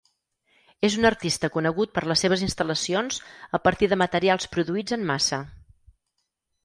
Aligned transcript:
És 0.87 0.93
un 1.01 1.07
artista 1.09 1.49
conegut 1.57 1.91
per 1.97 2.03
les 2.11 2.23
seves 2.25 2.45
instal·lacions 2.47 3.21
a 3.59 3.63
partir 3.67 3.91
de 3.93 4.01
materials 4.05 4.49
produïts 4.57 4.97
en 4.99 5.05
massa. 5.13 5.41